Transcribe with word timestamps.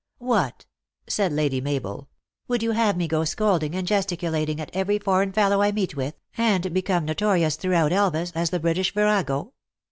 "What!" 0.17 0.65
said 1.05 1.31
Lady 1.31 1.61
Mabel. 1.61 2.09
"Would 2.47 2.63
you 2.63 2.71
have 2.71 2.97
me 2.97 3.07
go 3.07 3.23
scolding 3.23 3.75
and 3.75 3.85
gesticulating 3.87 4.59
at 4.59 4.71
every 4.73 4.97
foreign 4.97 5.31
fel 5.31 5.51
low 5.51 5.61
I 5.61 5.71
meet 5.71 5.95
with, 5.95 6.15
and 6.37 6.73
become 6.73 7.05
notorious 7.05 7.55
throughout 7.55 7.91
Elvas 7.91 8.31
as 8.35 8.49
the 8.49 8.59
British 8.59 8.95
virago 8.95 9.53